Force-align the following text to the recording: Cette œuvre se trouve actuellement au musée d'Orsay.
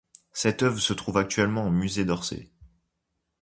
Cette 0.33 0.63
œuvre 0.63 0.79
se 0.79 0.93
trouve 0.93 1.17
actuellement 1.17 1.67
au 1.67 1.69
musée 1.69 2.05
d'Orsay. 2.05 2.49